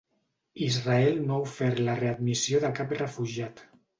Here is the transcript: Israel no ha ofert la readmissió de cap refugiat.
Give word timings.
Israel 0.67 1.19
no 1.25 1.35
ha 1.35 1.43
ofert 1.49 1.83
la 1.89 1.97
readmissió 2.01 2.61
de 2.65 2.75
cap 2.81 2.97
refugiat. 3.03 3.65